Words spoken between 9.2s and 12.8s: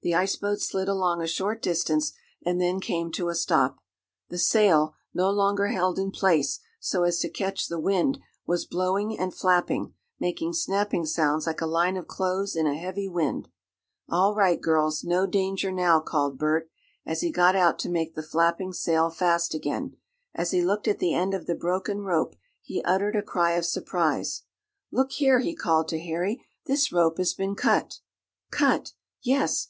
flapping, making snapping sounds like a line of clothes in a